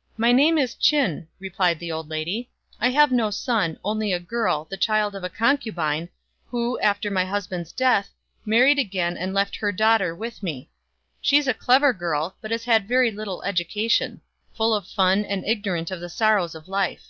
[0.26, 2.48] "My name is Ch'in," replied the old lady;"
[2.80, 6.10] I have no son: only a girl, the child of a concubine,
[6.46, 8.12] who, after my husband's death,
[8.44, 10.70] married again 4 and left her daughter with me.
[11.20, 14.20] She's a clever girl, but has had very little education;
[14.54, 17.06] full of fun and ignorant of the sorrows of life.